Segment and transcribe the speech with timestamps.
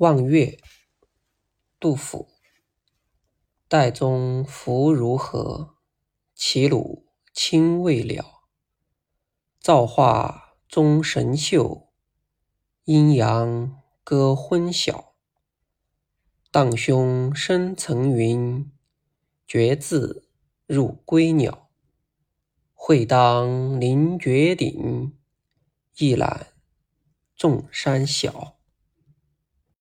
[0.00, 0.58] 望岳
[1.78, 2.30] 杜甫
[3.68, 5.76] 岱宗夫如何？
[6.34, 8.48] 齐鲁青未了
[9.60, 11.90] 造化钟神秀
[12.84, 15.16] 阴阳割昏晓
[16.50, 18.72] 荡胸生层云
[19.46, 20.22] 决眦
[20.66, 21.68] 入归鸟
[22.72, 25.14] 会当凌绝顶
[25.98, 26.54] 一览
[27.36, 28.59] 众山小。